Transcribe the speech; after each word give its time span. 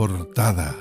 Portada. 0.00 0.74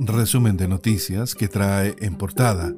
Resumen 0.00 0.56
de 0.56 0.66
noticias 0.66 1.36
que 1.36 1.46
trae 1.46 1.94
en 2.00 2.16
portada 2.16 2.74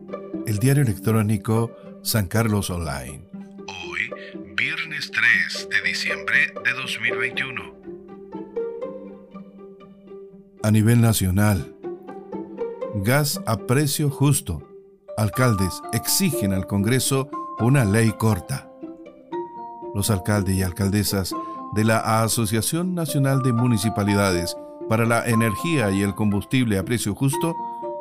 el 0.47 0.59
diario 0.59 0.83
electrónico 0.83 1.75
San 2.03 2.27
Carlos 2.27 2.69
Online. 2.69 3.25
Hoy, 3.67 4.11
viernes 4.59 5.11
3 5.11 5.69
de 5.71 5.89
diciembre 5.89 6.53
de 6.63 6.73
2021. 6.83 7.75
A 10.63 10.71
nivel 10.71 11.01
nacional, 11.01 11.75
gas 12.97 13.41
a 13.47 13.57
precio 13.57 14.11
justo. 14.11 14.69
Alcaldes 15.17 15.81
exigen 15.95 16.53
al 16.53 16.67
Congreso 16.67 17.31
una 17.59 17.87
ley 17.87 18.13
corta. 18.19 18.70
Los 19.95 20.11
alcaldes 20.11 20.57
y 20.57 20.63
alcaldesas 20.63 21.35
de 21.75 21.85
la 21.85 22.23
Asociación 22.23 22.95
Nacional 22.95 23.43
de 23.43 23.53
Municipalidades 23.53 24.57
para 24.89 25.07
la 25.07 25.27
Energía 25.27 25.91
y 25.91 26.03
el 26.03 26.15
Combustible 26.15 26.79
a 26.79 26.85
Precio 26.85 27.15
Justo 27.15 27.55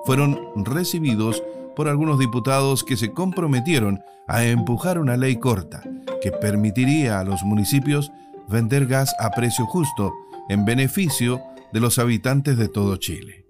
fueron 0.05 0.39
recibidos 0.55 1.44
por 1.75 1.88
algunos 1.88 2.20
diputados 2.20 2.83
que 2.83 2.97
se 2.97 3.11
comprometieron 3.11 4.02
a 4.27 4.44
empujar 4.44 4.99
una 4.99 5.17
ley 5.17 5.38
corta 5.38 5.81
que 6.21 6.31
permitiría 6.31 7.20
a 7.20 7.23
los 7.23 7.44
municipios 7.44 8.11
vender 8.47 8.85
gas 8.88 9.16
a 9.19 9.31
precio 9.31 9.66
justo 9.66 10.13
en 10.49 10.66
beneficio 10.66 11.41
de 11.71 11.80
los 11.80 11.99
habitantes 11.99 12.58
de 12.58 12.67
todo 12.67 12.97
Chile. 12.97 13.45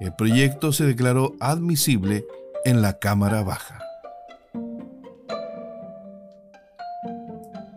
El 0.00 0.14
proyecto 0.14 0.72
se 0.72 0.84
declaró 0.84 1.34
admisible 1.40 2.24
en 2.64 2.82
la 2.82 2.98
Cámara 2.98 3.42
Baja. 3.42 3.85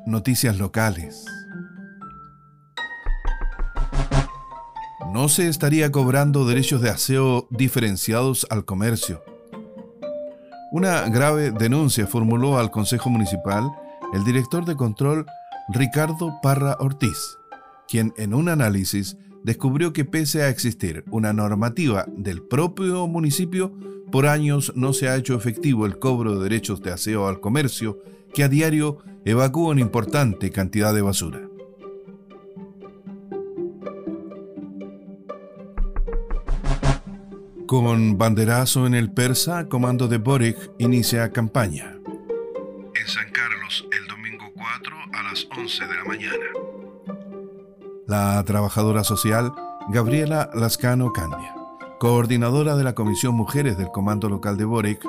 Noticias 0.10 0.58
locales. 0.58 1.26
no 5.14 5.28
se 5.28 5.48
estaría 5.48 5.92
cobrando 5.92 6.46
derechos 6.46 6.82
de 6.82 6.90
aseo 6.90 7.48
diferenciados 7.50 8.46
al 8.50 8.66
comercio. 8.66 9.24
Una 10.72 11.10
grave 11.10 11.52
denuncia 11.52 12.06
formuló 12.06 12.60
al 12.60 12.70
Consejo 12.70 13.10
Municipal 13.10 13.70
el 14.14 14.24
director 14.24 14.66
de 14.66 14.76
control 14.76 15.26
Ricardo 15.74 16.40
Parra 16.42 16.78
Ortiz, 16.80 17.38
quien 17.88 18.14
en 18.18 18.34
un 18.34 18.50
análisis 18.50 19.18
descubrió 19.44 19.94
que 19.94 20.06
pese 20.06 20.44
a 20.44 20.50
existir 20.50 21.04
una 21.10 21.34
normativa 21.34 22.06
del 22.16 22.44
propio 22.44 23.08
municipio, 23.08 23.74
por 24.12 24.28
años 24.28 24.74
no 24.76 24.94
se 24.94 25.10
ha 25.10 25.16
hecho 25.16 25.36
efectivo 25.36 25.86
el 25.86 25.98
cobro 25.98 26.36
de 26.36 26.44
derechos 26.44 26.82
de 26.82 26.92
aseo 26.92 27.28
al 27.28 27.40
comercio, 27.40 28.00
que 28.34 28.44
a 28.44 28.50
diario 28.50 29.00
evacúa 29.26 29.72
una 29.72 29.82
importante 29.82 30.52
cantidad 30.52 30.94
de 30.94 31.02
basura. 31.02 31.42
Con 37.68 38.18
banderazo 38.18 38.88
en 38.88 38.96
el 38.96 39.12
persa, 39.12 39.68
comando 39.68 40.08
de 40.08 40.18
Boric 40.18 40.72
inicia 40.80 41.32
campaña. 41.32 41.96
En 42.96 43.08
San 43.08 43.30
Carlos, 43.32 43.88
el 43.92 44.08
domingo 44.08 44.46
4 44.56 44.96
a 45.14 45.24
las 45.24 45.48
11 45.56 45.86
de 45.86 45.96
la 45.96 46.04
mañana. 46.04 46.46
La 48.08 48.44
trabajadora 48.44 49.04
social 49.04 49.54
Gabriela 49.92 50.50
Lascano 50.54 51.14
Candia, 51.14 51.56
coordinadora 52.00 52.78
de 52.78 52.86
la 52.86 52.96
Comisión 52.96 53.36
Mujeres 53.36 53.78
del 53.78 53.92
Comando 53.92 54.30
Local 54.30 54.56
de 54.58 54.64
Boric, 54.64 55.06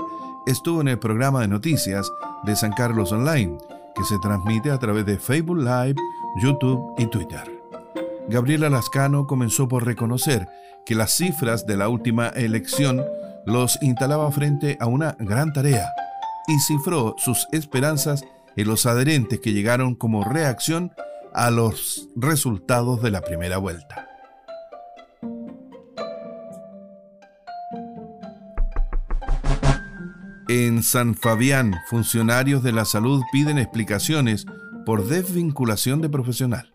estuvo 0.46 0.80
en 0.80 0.88
el 0.88 0.98
programa 0.98 1.40
de 1.40 1.46
noticias 1.48 2.10
de 2.42 2.56
San 2.56 2.72
Carlos 2.72 3.12
Online, 3.12 3.56
que 3.94 4.02
se 4.02 4.18
transmite 4.18 4.72
a 4.72 4.78
través 4.78 5.06
de 5.06 5.16
Facebook 5.16 5.58
Live, 5.58 5.94
YouTube 6.42 6.94
y 6.98 7.06
Twitter. 7.06 7.62
Gabriela 8.28 8.68
Lascano 8.68 9.28
comenzó 9.28 9.68
por 9.68 9.86
reconocer 9.86 10.48
que 10.84 10.96
las 10.96 11.12
cifras 11.12 11.64
de 11.64 11.76
la 11.76 11.88
última 11.88 12.28
elección 12.30 13.04
los 13.46 13.80
instalaba 13.82 14.30
frente 14.32 14.76
a 14.80 14.86
una 14.86 15.16
gran 15.20 15.52
tarea 15.52 15.92
y 16.48 16.58
cifró 16.58 17.14
sus 17.18 17.46
esperanzas 17.52 18.24
en 18.56 18.66
los 18.66 18.84
adherentes 18.86 19.38
que 19.38 19.52
llegaron 19.52 19.94
como 19.94 20.24
reacción 20.24 20.92
a 21.32 21.52
los 21.52 22.08
resultados 22.16 23.00
de 23.00 23.12
la 23.12 23.20
primera 23.20 23.58
vuelta. 23.58 24.09
En 30.52 30.82
San 30.82 31.14
Fabián, 31.14 31.76
funcionarios 31.86 32.64
de 32.64 32.72
la 32.72 32.84
salud 32.84 33.22
piden 33.30 33.56
explicaciones 33.56 34.46
por 34.84 35.06
desvinculación 35.06 36.00
de 36.00 36.08
profesional. 36.08 36.72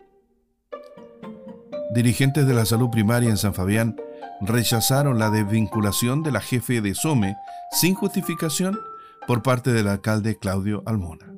Dirigentes 1.93 2.47
de 2.47 2.53
la 2.53 2.63
salud 2.63 2.89
primaria 2.89 3.29
en 3.29 3.35
San 3.35 3.53
Fabián 3.53 3.97
rechazaron 4.39 5.19
la 5.19 5.29
desvinculación 5.29 6.23
de 6.23 6.31
la 6.31 6.39
jefe 6.39 6.79
de 6.79 6.95
SOME 6.95 7.35
sin 7.69 7.95
justificación 7.95 8.79
por 9.27 9.43
parte 9.43 9.73
del 9.73 9.89
alcalde 9.89 10.37
Claudio 10.37 10.81
Almona. 10.85 11.33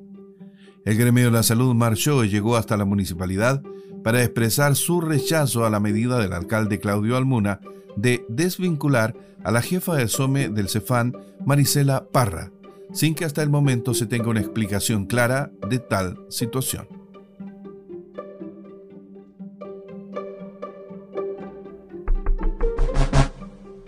El 0.84 0.96
gremio 0.96 1.24
de 1.24 1.32
la 1.32 1.42
salud 1.42 1.74
marchó 1.74 2.22
y 2.22 2.28
llegó 2.28 2.56
hasta 2.56 2.76
la 2.76 2.84
municipalidad 2.84 3.62
para 4.04 4.22
expresar 4.22 4.76
su 4.76 5.00
rechazo 5.00 5.66
a 5.66 5.70
la 5.70 5.80
medida 5.80 6.20
del 6.20 6.32
alcalde 6.34 6.78
Claudio 6.78 7.16
Almona 7.16 7.58
de 7.96 8.24
desvincular 8.28 9.16
a 9.48 9.50
la 9.50 9.62
jefa 9.62 9.94
de 9.94 10.08
SOME 10.08 10.50
del 10.50 10.68
CEFAN, 10.68 11.16
Marisela 11.46 12.06
Parra, 12.12 12.52
sin 12.92 13.14
que 13.14 13.24
hasta 13.24 13.42
el 13.42 13.48
momento 13.48 13.94
se 13.94 14.04
tenga 14.04 14.28
una 14.28 14.40
explicación 14.40 15.06
clara 15.06 15.50
de 15.70 15.78
tal 15.78 16.18
situación. 16.28 16.86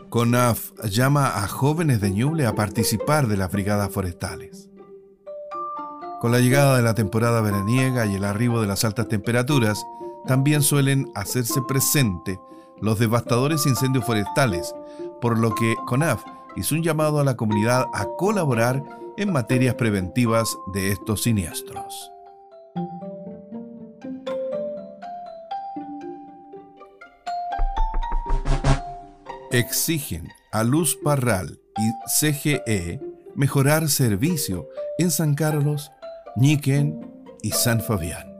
CONAF 0.08 0.72
llama 0.88 1.26
a 1.26 1.46
jóvenes 1.46 2.00
de 2.00 2.10
Ñuble 2.10 2.46
a 2.46 2.54
participar 2.54 3.26
de 3.26 3.36
las 3.36 3.52
brigadas 3.52 3.90
forestales. 3.90 4.70
Con 6.22 6.32
la 6.32 6.38
llegada 6.38 6.78
de 6.78 6.82
la 6.82 6.94
temporada 6.94 7.42
veraniega 7.42 8.06
y 8.06 8.14
el 8.14 8.24
arribo 8.24 8.62
de 8.62 8.66
las 8.66 8.86
altas 8.86 9.08
temperaturas, 9.08 9.84
también 10.26 10.62
suelen 10.62 11.10
hacerse 11.14 11.60
presente 11.68 12.40
los 12.80 12.98
devastadores 12.98 13.66
incendios 13.66 14.06
forestales, 14.06 14.74
por 15.20 15.38
lo 15.38 15.54
que 15.54 15.76
CONAF 15.86 16.22
hizo 16.56 16.74
un 16.74 16.82
llamado 16.82 17.20
a 17.20 17.24
la 17.24 17.36
comunidad 17.36 17.86
a 17.94 18.06
colaborar 18.16 18.82
en 19.16 19.32
materias 19.32 19.74
preventivas 19.74 20.56
de 20.72 20.92
estos 20.92 21.22
siniestros. 21.22 22.10
exigen 29.50 30.28
a 30.52 30.62
Luz 30.62 30.96
Parral 31.02 31.60
y 31.76 31.92
CGE 32.08 33.00
mejorar 33.34 33.88
servicio 33.88 34.68
en 34.98 35.10
San 35.10 35.34
Carlos, 35.34 35.90
Ñiquen 36.36 37.00
y 37.42 37.50
San 37.50 37.80
Fabián. 37.80 38.32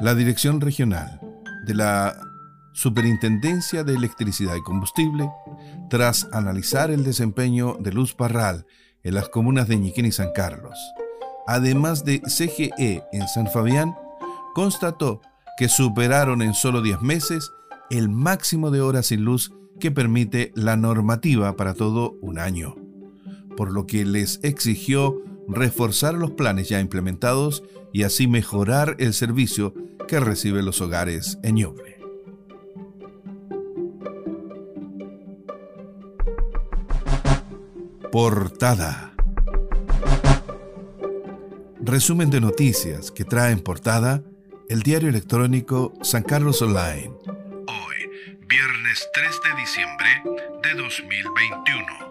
La 0.00 0.14
Dirección 0.14 0.60
Regional 0.60 1.20
de 1.66 1.74
la 1.74 2.16
Superintendencia 2.72 3.84
de 3.84 3.94
Electricidad 3.94 4.54
y 4.54 4.62
Combustible, 4.62 5.30
tras 5.88 6.28
analizar 6.32 6.90
el 6.90 7.04
desempeño 7.04 7.76
de 7.80 7.92
Luz 7.92 8.14
Parral 8.14 8.66
en 9.02 9.14
las 9.14 9.28
comunas 9.28 9.68
de 9.68 9.76
Ñiquén 9.76 10.06
y 10.06 10.12
San 10.12 10.32
Carlos, 10.34 10.78
además 11.46 12.04
de 12.04 12.20
CGE 12.20 13.02
en 13.12 13.28
San 13.28 13.48
Fabián, 13.48 13.94
constató 14.54 15.20
que 15.58 15.68
superaron 15.68 16.42
en 16.42 16.54
solo 16.54 16.80
10 16.80 17.02
meses 17.02 17.50
el 17.90 18.08
máximo 18.08 18.70
de 18.70 18.80
horas 18.80 19.06
sin 19.06 19.24
luz 19.24 19.52
que 19.80 19.90
permite 19.90 20.52
la 20.54 20.76
normativa 20.76 21.56
para 21.56 21.74
todo 21.74 22.16
un 22.20 22.38
año, 22.38 22.76
por 23.56 23.72
lo 23.72 23.86
que 23.86 24.04
les 24.04 24.38
exigió 24.42 25.20
reforzar 25.48 26.14
los 26.14 26.30
planes 26.32 26.68
ya 26.68 26.80
implementados 26.80 27.64
y 27.92 28.04
así 28.04 28.28
mejorar 28.28 28.96
el 28.98 29.12
servicio 29.12 29.74
que 30.06 30.20
reciben 30.20 30.64
los 30.64 30.80
hogares 30.80 31.38
en 31.42 31.56
Ñuble. 31.56 31.99
Portada. 38.12 39.12
Resumen 41.80 42.30
de 42.30 42.40
noticias 42.40 43.10
que 43.10 43.24
trae 43.24 43.52
en 43.52 43.60
portada 43.60 44.22
el 44.68 44.82
diario 44.82 45.08
electrónico 45.08 45.92
San 46.02 46.22
Carlos 46.22 46.60
Online 46.62 47.12
viernes 48.50 49.08
3 49.14 49.40
de 49.44 49.60
diciembre 49.60 50.08
de 50.62 50.74
2021. 50.74 52.09